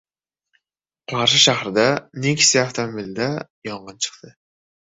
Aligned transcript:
Qarshi 1.11 1.41
shahrida 1.43 1.85
"Neksiya" 2.25 2.65
avtomobilida 2.65 3.31
yong‘in 3.73 4.05
chiqdi 4.09 4.35